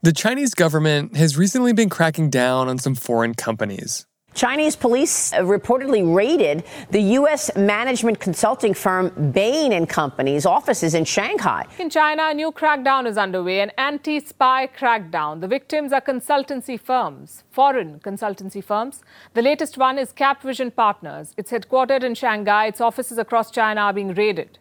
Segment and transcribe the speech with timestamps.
[0.00, 4.06] The Chinese government has recently been cracking down on some foreign companies.
[4.32, 6.62] Chinese police reportedly raided
[6.92, 7.50] the U.S.
[7.56, 11.66] management consulting firm Bain and Company's offices in Shanghai.
[11.80, 15.40] In China, a new crackdown is underway, an anti-spy crackdown.
[15.40, 19.02] The victims are consultancy firms, foreign consultancy firms.
[19.34, 21.34] The latest one is Capvision Partners.
[21.36, 22.66] It's headquartered in Shanghai.
[22.66, 24.60] Its offices across China are being raided.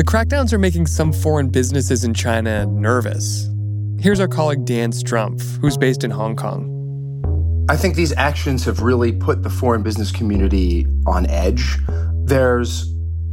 [0.00, 3.50] The crackdowns are making some foreign businesses in China nervous.
[3.98, 7.66] Here's our colleague Dan Strumpf, who's based in Hong Kong.
[7.68, 11.76] I think these actions have really put the foreign business community on edge.
[12.24, 12.90] There's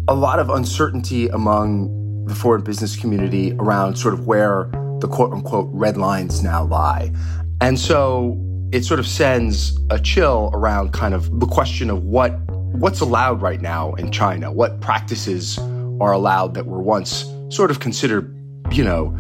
[0.10, 5.32] a lot of uncertainty among the foreign business community around sort of where the quote
[5.32, 7.14] unquote red lines now lie.
[7.62, 8.38] And so
[8.74, 12.38] it sort of sends a chill around kind of the question of what
[12.74, 15.58] what's allowed right now in China, what practices
[16.00, 18.32] are allowed that were once sort of considered,
[18.72, 19.18] you know,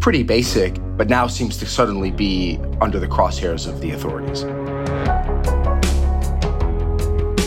[0.00, 4.44] pretty basic, but now seems to suddenly be under the crosshairs of the authorities.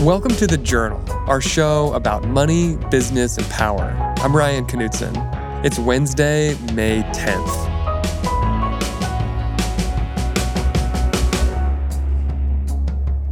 [0.01, 3.95] Welcome to The Journal, our show about money, business, and power.
[4.17, 5.13] I'm Ryan Knutson.
[5.63, 7.71] It's Wednesday, May 10th.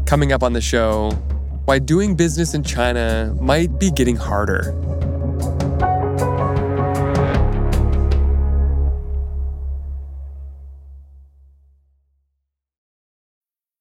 [0.05, 1.11] Coming up on the show,
[1.65, 4.73] why doing business in China might be getting harder.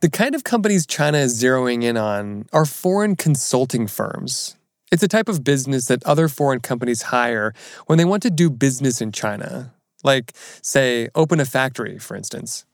[0.00, 4.56] The kind of companies China is zeroing in on are foreign consulting firms.
[4.92, 7.54] It's a type of business that other foreign companies hire
[7.86, 9.72] when they want to do business in China,
[10.04, 12.66] like, say, open a factory, for instance.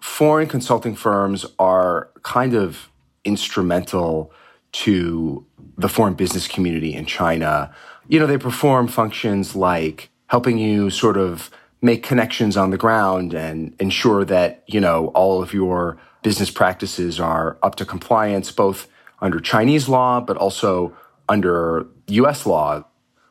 [0.00, 2.88] Foreign consulting firms are kind of
[3.24, 4.32] instrumental
[4.72, 5.46] to
[5.76, 7.72] the foreign business community in China.
[8.08, 11.50] You know, they perform functions like helping you sort of
[11.82, 17.20] make connections on the ground and ensure that, you know, all of your business practices
[17.20, 18.88] are up to compliance, both
[19.20, 20.96] under Chinese law, but also
[21.28, 22.84] under US law.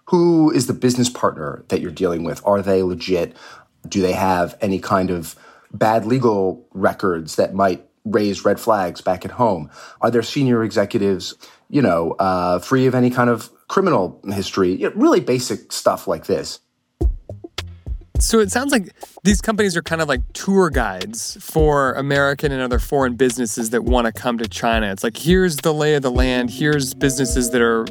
[0.05, 2.41] Who is the business partner that you're dealing with?
[2.45, 3.35] Are they legit?
[3.87, 5.35] Do they have any kind of
[5.73, 9.69] bad legal records that might raise red flags back at home?
[10.01, 11.35] Are there senior executives,
[11.69, 14.73] you know, uh, free of any kind of criminal history?
[14.73, 16.59] You know, really basic stuff like this.
[18.31, 22.61] So it sounds like these companies are kind of like tour guides for American and
[22.61, 24.89] other foreign businesses that want to come to China.
[24.89, 27.85] It's like, here's the lay of the land, here's businesses that are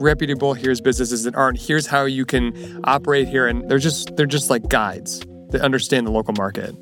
[0.00, 3.46] reputable, here's businesses that aren't, here's how you can operate here.
[3.46, 6.74] And they're just they're just like guides that understand the local market.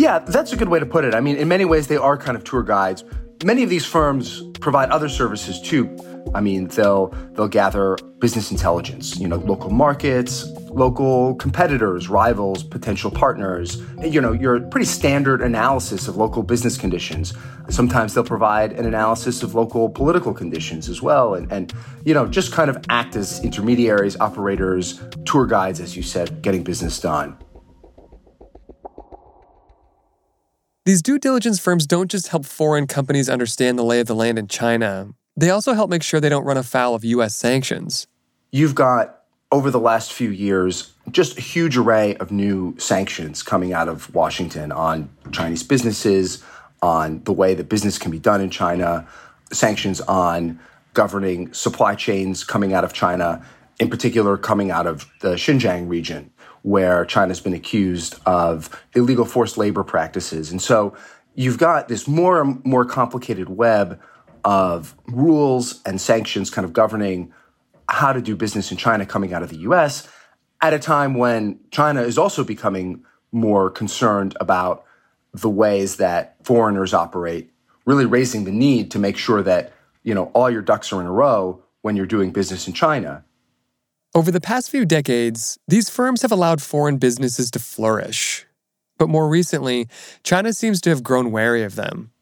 [0.00, 1.14] Yeah, that's a good way to put it.
[1.14, 3.04] I mean, in many ways, they are kind of tour guides.
[3.44, 5.86] Many of these firms provide other services too.
[6.34, 13.10] I mean, they'll they'll gather business intelligence, you know, local markets, local competitors, rivals, potential
[13.10, 13.82] partners.
[14.02, 17.34] You know, your pretty standard analysis of local business conditions.
[17.68, 21.72] Sometimes they'll provide an analysis of local political conditions as well, and, and
[22.04, 26.62] you know, just kind of act as intermediaries, operators, tour guides, as you said, getting
[26.62, 27.36] business done.
[30.84, 34.36] These due diligence firms don't just help foreign companies understand the lay of the land
[34.36, 38.06] in China, they also help make sure they don't run afoul of US sanctions.
[38.50, 39.20] You've got,
[39.50, 44.14] over the last few years, just a huge array of new sanctions coming out of
[44.14, 46.42] Washington on Chinese businesses,
[46.82, 49.06] on the way that business can be done in China,
[49.52, 50.58] sanctions on
[50.94, 53.44] governing supply chains coming out of China,
[53.78, 56.30] in particular coming out of the Xinjiang region,
[56.62, 60.50] where China's been accused of illegal forced labor practices.
[60.50, 60.94] And so
[61.34, 64.00] you've got this more and more complicated web
[64.44, 67.32] of rules and sanctions kind of governing
[67.88, 70.08] how to do business in China coming out of the US
[70.60, 74.84] at a time when China is also becoming more concerned about
[75.34, 77.50] the ways that foreigners operate,
[77.84, 79.72] really raising the need to make sure that,
[80.02, 83.24] you know, all your ducks are in a row when you're doing business in China.
[84.14, 88.46] Over the past few decades, these firms have allowed foreign businesses to flourish.
[88.98, 89.88] But more recently,
[90.22, 92.12] China seems to have grown wary of them.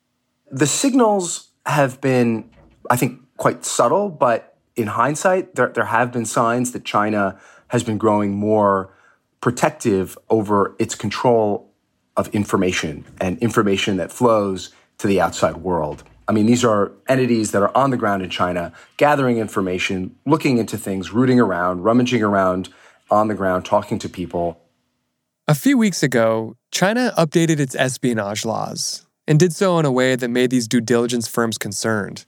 [0.50, 2.50] The signals have been,
[2.90, 7.82] I think, quite subtle, but in hindsight, there, there have been signs that China has
[7.82, 8.94] been growing more
[9.40, 11.70] protective over its control
[12.16, 16.02] of information and information that flows to the outside world.
[16.28, 20.58] I mean, these are entities that are on the ground in China, gathering information, looking
[20.58, 22.68] into things, rooting around, rummaging around
[23.10, 24.60] on the ground, talking to people.
[25.48, 30.16] A few weeks ago, China updated its espionage laws and did so in a way
[30.16, 32.26] that made these due diligence firms concerned.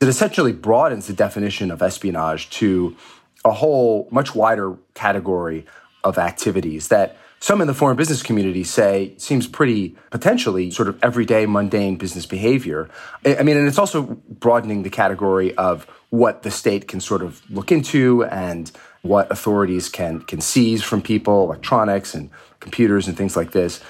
[0.00, 2.96] It essentially broadens the definition of espionage to
[3.44, 5.64] a whole much wider category
[6.02, 10.98] of activities that some in the foreign business community say seems pretty potentially sort of
[11.04, 12.90] everyday mundane business behavior.
[13.24, 17.42] I mean, and it's also broadening the category of what the state can sort of
[17.48, 18.72] look into and
[19.02, 22.30] what authorities can can seize from people, electronics and
[22.60, 23.80] computers and things like this,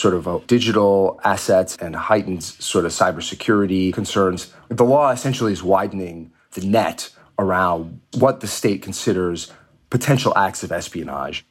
[0.00, 4.52] sort of uh, digital assets and heightened sort of cybersecurity concerns.
[4.68, 9.52] The law essentially is widening the net around what the state considers
[9.90, 11.44] potential acts of espionage.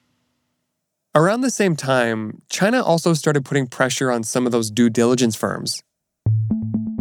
[1.16, 5.36] Around the same time, China also started putting pressure on some of those due diligence
[5.36, 5.82] firms.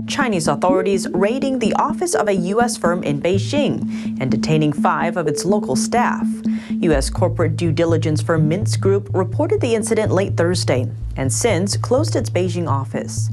[0.08, 2.76] Chinese authorities raiding the office of a U.S.
[2.76, 6.26] firm in Beijing and detaining five of its local staff.
[6.70, 7.10] U.S.
[7.10, 12.30] corporate due diligence firm Mintz Group reported the incident late Thursday and since closed its
[12.30, 13.28] Beijing office.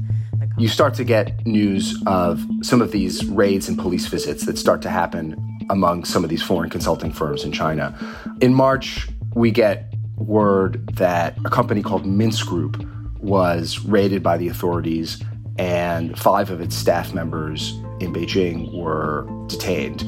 [0.58, 4.82] You start to get news of some of these raids and police visits that start
[4.82, 5.36] to happen
[5.70, 7.98] among some of these foreign consulting firms in China.
[8.40, 12.82] In March, we get word that a company called Mintz Group
[13.18, 15.22] was raided by the authorities
[15.58, 20.02] and five of its staff members in Beijing were detained.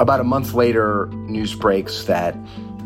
[0.00, 2.36] About a month later, news breaks that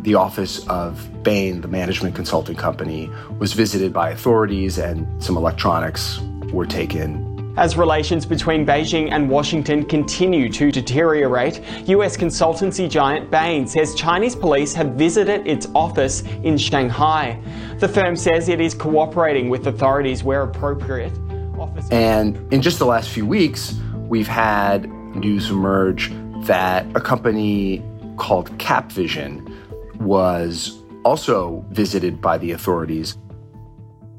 [0.02, 6.20] the office of Bain, the management consulting company, was visited by authorities and some electronics
[6.52, 13.66] were taken as relations between Beijing and Washington continue to deteriorate, US consultancy giant Bain
[13.66, 17.38] says Chinese police have visited its office in Shanghai.
[17.78, 21.12] The firm says it is cooperating with authorities where appropriate.
[21.90, 23.74] And in just the last few weeks,
[24.08, 26.10] we've had news emerge
[26.46, 27.82] that a company
[28.16, 29.46] called Capvision
[29.98, 33.16] was also visited by the authorities.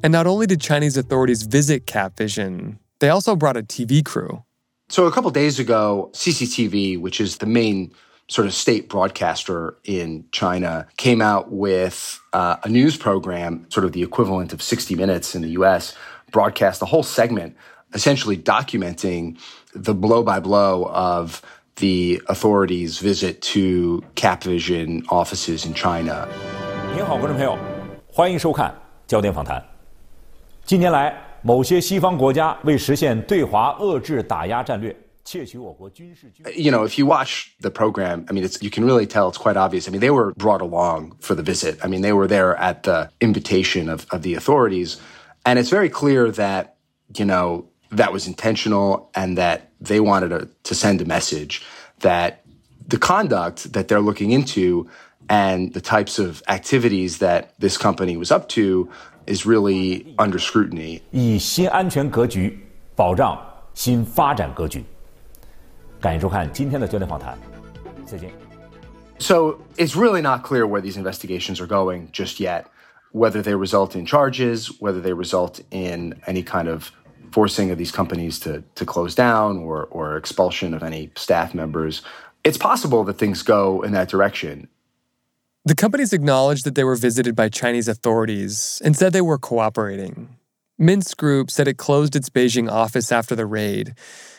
[0.03, 4.43] And not only did Chinese authorities visit Capvision, they also brought a TV crew.
[4.89, 7.93] So a couple days ago, CCTV, which is the main
[8.27, 13.91] sort of state broadcaster in China, came out with uh, a news program, sort of
[13.91, 15.95] the equivalent of 60 Minutes in the US,
[16.30, 17.54] broadcast a whole segment
[17.94, 19.36] essentially documenting
[19.74, 21.40] the blow by blow of
[21.76, 26.26] the authorities' visit to Capvision offices in China.
[26.94, 27.56] 您好，观众朋友，
[28.06, 28.74] 欢迎收看
[29.06, 29.62] 焦点访谈。
[30.64, 34.94] 近年来，某些西方国家为实现对华遏制打压战略。
[35.34, 39.56] You know, if you watch the program, I mean, it's, you can really tell it's quite
[39.56, 39.88] obvious.
[39.88, 41.78] I mean, they were brought along for the visit.
[41.82, 44.98] I mean, they were there at the invitation of, of the authorities.
[45.44, 46.76] And it's very clear that,
[47.16, 51.62] you know, that was intentional and that they wanted to, to send a message
[52.00, 52.42] that
[52.88, 54.88] the conduct that they're looking into
[55.28, 58.88] and the types of activities that this company was up to
[59.26, 61.00] is really under scrutiny.
[61.10, 62.58] 以新安全格局
[62.94, 63.38] 保障
[63.74, 64.84] 新发展格局。
[66.00, 67.36] 感谢收看今天的焦点访谈，
[68.04, 68.30] 再见。
[69.18, 72.66] So it's really not clear where these investigations are going just yet,
[73.11, 76.91] whether they result in charges, whether they result in any kind of
[77.31, 82.01] forcing of these companies to, to close down or, or expulsion of any staff members.
[82.43, 84.67] It's possible that things go in that direction.
[85.63, 90.35] The companies acknowledged that they were visited by Chinese authorities and said they were cooperating.
[90.79, 93.93] Mintz Group said it closed its Beijing office after the raid,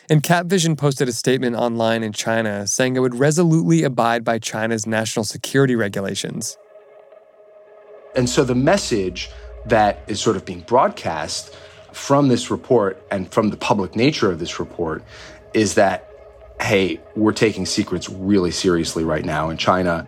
[0.09, 4.85] and Capvision posted a statement online in China saying it would resolutely abide by China's
[4.85, 6.57] national security regulations.
[8.15, 9.29] And so the message
[9.65, 11.55] that is sort of being broadcast
[11.91, 15.03] from this report and from the public nature of this report
[15.53, 16.09] is that,
[16.61, 20.07] hey, we're taking secrets really seriously right now in China.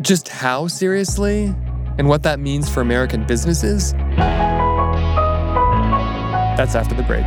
[0.00, 1.54] Just how seriously
[1.98, 3.92] and what that means for American businesses?
[6.56, 7.26] That's after the break.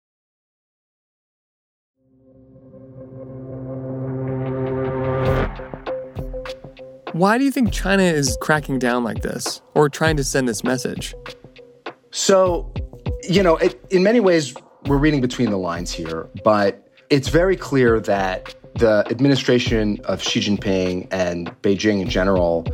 [7.13, 10.63] Why do you think China is cracking down like this or trying to send this
[10.63, 11.13] message?
[12.11, 12.73] So,
[13.27, 17.57] you know, it, in many ways, we're reading between the lines here, but it's very
[17.57, 22.65] clear that the administration of Xi Jinping and Beijing in general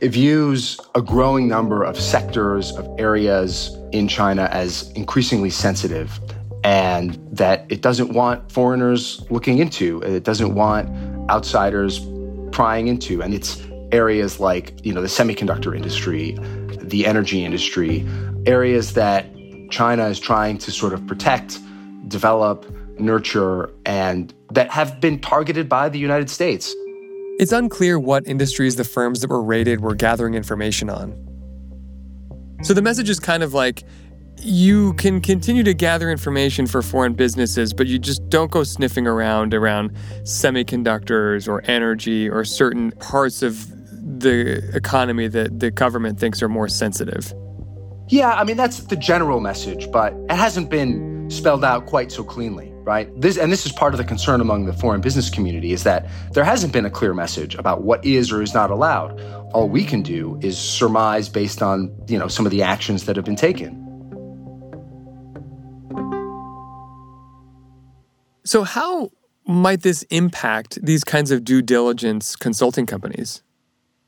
[0.00, 6.20] views a growing number of sectors, of areas in China as increasingly sensitive,
[6.62, 10.88] and that it doesn't want foreigners looking into, it doesn't want
[11.28, 12.00] outsiders
[12.54, 13.20] prying into.
[13.20, 13.60] And it's
[13.94, 16.36] areas like, you know, the semiconductor industry,
[16.80, 18.06] the energy industry,
[18.44, 19.24] areas that
[19.70, 21.60] China is trying to sort of protect,
[22.08, 22.66] develop,
[22.98, 26.74] nurture, and that have been targeted by the United States.
[27.38, 31.14] It's unclear what industries the firms that were raided were gathering information on.
[32.62, 33.84] So the message is kind of like
[34.38, 39.06] you can continue to gather information for foreign businesses, but you just don't go sniffing
[39.06, 43.73] around around semiconductors or energy or certain parts of
[44.04, 47.32] the economy that the government thinks are more sensitive.
[48.08, 52.22] Yeah, I mean that's the general message, but it hasn't been spelled out quite so
[52.22, 53.08] cleanly, right?
[53.18, 56.06] This and this is part of the concern among the foreign business community is that
[56.32, 59.18] there hasn't been a clear message about what is or is not allowed.
[59.54, 63.16] All we can do is surmise based on, you know, some of the actions that
[63.16, 63.80] have been taken.
[68.44, 69.10] So, how
[69.46, 73.42] might this impact these kinds of due diligence consulting companies?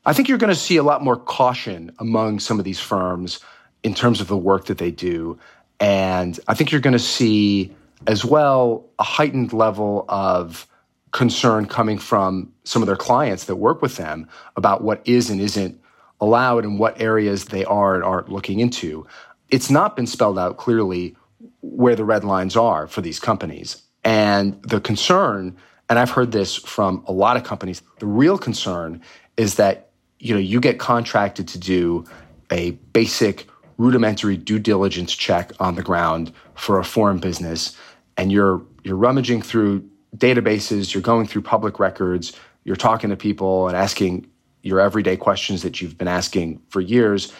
[0.07, 3.41] I think you're going to see a lot more caution among some of these firms
[3.83, 5.37] in terms of the work that they do.
[5.81, 7.75] And I think you're going to see
[8.07, 10.65] as well a heightened level of
[11.11, 15.41] concern coming from some of their clients that work with them about what is and
[15.41, 15.77] isn't
[16.21, 19.05] allowed and what areas they are and aren't looking into.
[19.49, 21.17] It's not been spelled out clearly
[21.59, 23.81] where the red lines are for these companies.
[24.05, 25.57] And the concern,
[25.89, 29.01] and I've heard this from a lot of companies, the real concern
[29.35, 29.86] is that
[30.19, 32.05] you know you get contracted to do
[32.51, 33.47] a basic
[33.77, 37.75] rudimentary due diligence check on the ground for a foreign business
[38.17, 42.33] and you're you're rummaging through databases, you're going through public records,
[42.63, 44.25] you're talking to people and asking
[44.63, 47.31] your everyday questions that you've been asking for years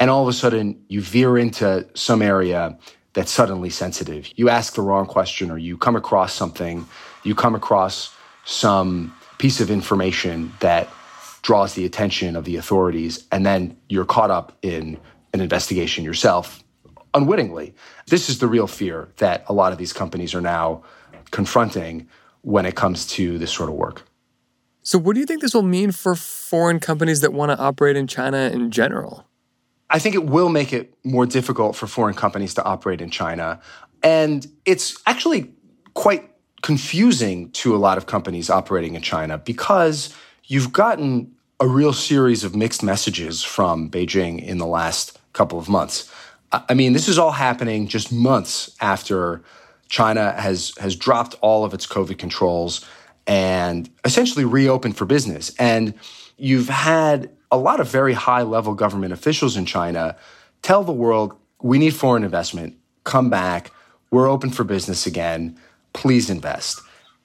[0.00, 2.76] and all of a sudden you veer into some area
[3.12, 4.28] that's suddenly sensitive.
[4.36, 6.86] You ask the wrong question or you come across something,
[7.22, 8.12] you come across
[8.44, 10.88] some piece of information that
[11.42, 14.98] draws the attention of the authorities, and then you're caught up in
[15.32, 16.62] an investigation yourself
[17.14, 17.74] unwittingly.
[18.06, 20.82] This is the real fear that a lot of these companies are now
[21.30, 22.08] confronting
[22.42, 24.02] when it comes to this sort of work.
[24.82, 27.96] So, what do you think this will mean for foreign companies that want to operate
[27.96, 29.26] in China in general?
[29.90, 33.60] I think it will make it more difficult for foreign companies to operate in China.
[34.02, 35.52] And it's actually
[35.94, 36.30] quite
[36.62, 42.44] confusing to a lot of companies operating in China because you've gotten a real series
[42.44, 46.12] of mixed messages from Beijing in the last couple of months.
[46.52, 49.42] I mean, this is all happening just months after
[49.88, 52.84] China has has dropped all of its COVID controls
[53.26, 55.54] and essentially reopened for business.
[55.58, 55.94] And
[56.36, 60.16] you've had a lot of very high level government officials in China
[60.62, 63.70] tell the world, we need foreign investment, come back,
[64.10, 65.58] we're open for business again,
[65.92, 66.80] please invest.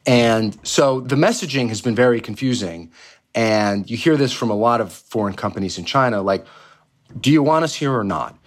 [0.08, 2.92] And so the messaging has been very confusing.
[3.36, 6.46] And you hear this from a lot of foreign companies in China like,
[7.20, 8.38] do you want us here or not?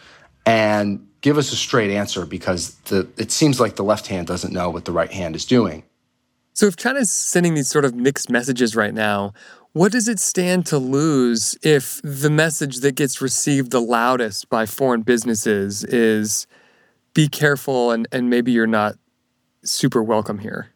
[0.46, 4.52] And give us a straight answer because the, it seems like the left hand doesn't
[4.52, 5.84] know what the right hand is doing.
[6.54, 9.32] So, if China's sending these sort of mixed messages right now,
[9.72, 14.66] what does it stand to lose if the message that gets received the loudest by
[14.66, 16.46] foreign businesses is
[17.14, 18.96] be careful and, and maybe you're not
[19.62, 20.70] super welcome here?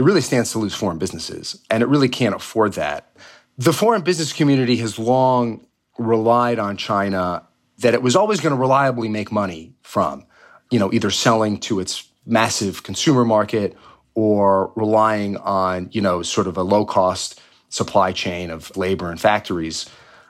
[0.00, 3.14] It really stands to lose foreign businesses, and it really can't afford that.
[3.58, 5.66] The foreign business community has long
[5.98, 7.46] relied on China
[7.80, 10.24] that it was always going to reliably make money from,
[10.70, 13.76] you know, either selling to its massive consumer market
[14.14, 17.38] or relying on, you know, sort of a low cost
[17.68, 19.84] supply chain of labor and factories.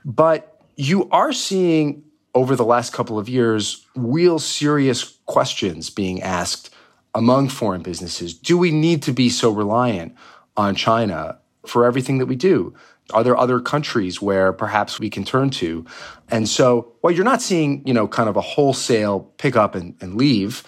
[0.04, 2.02] But you are seeing
[2.34, 6.74] over the last couple of years real serious questions being asked
[7.14, 8.34] among foreign businesses.
[8.34, 10.14] Do we need to be so reliant
[10.56, 12.74] on China for everything that we do?
[13.12, 15.84] Are there other countries where perhaps we can turn to?
[16.28, 19.96] And so, well, you're not seeing, you know, kind of a wholesale pick up and,
[20.00, 20.62] and leave.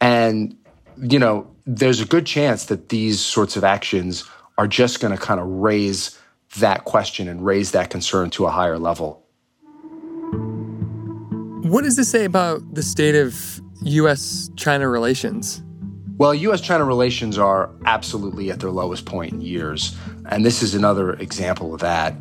[0.00, 0.56] And,
[0.98, 4.24] you know, there's a good chance that these sorts of actions
[4.58, 6.18] are just going to kind of raise
[6.56, 9.24] that question and raise that concern to a higher level.
[11.68, 14.50] What does this say about the state of U.S.
[14.56, 15.62] China relations?
[16.16, 19.96] Well, US China relations are absolutely at their lowest point in years.
[20.26, 22.14] And this is another example of that.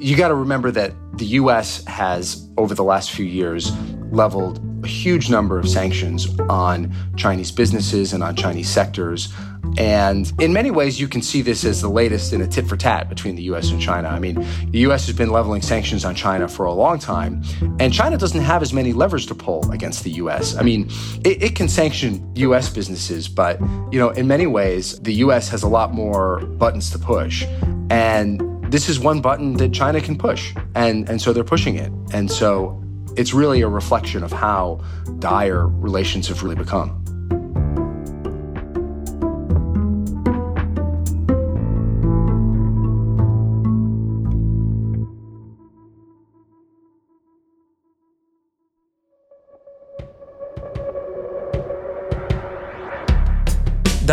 [0.00, 3.70] You got to remember that the US has, over the last few years,
[4.10, 9.32] leveled a huge number of sanctions on Chinese businesses and on Chinese sectors
[9.78, 12.76] and in many ways, you can see this as the latest in a tit for
[12.76, 14.08] tat between the US and China.
[14.08, 14.34] I mean,
[14.70, 17.42] the US has been leveling sanctions on China for a long time,
[17.78, 20.56] and China doesn't have as many levers to pull against the US.
[20.56, 20.88] I mean,
[21.24, 23.60] it, it can sanction US businesses, but,
[23.92, 27.44] you know, in many ways, the US has a lot more buttons to push.
[27.90, 28.40] And
[28.72, 30.54] this is one button that China can push.
[30.74, 31.92] And, and so they're pushing it.
[32.12, 32.82] And so
[33.16, 34.80] it's really a reflection of how
[35.18, 37.05] dire relations have really become.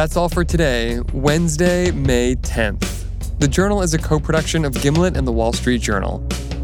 [0.04, 3.06] That's all for today, Wednesday, May 10th.
[3.40, 6.22] The Journal is a co production of Gimlet and the Wall Street Journal.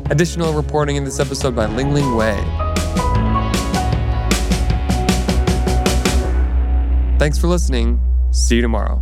[0.09, 2.35] Additional reporting in this episode by Lingling Wei.
[7.17, 8.01] Thanks for listening.
[8.31, 9.01] See you tomorrow.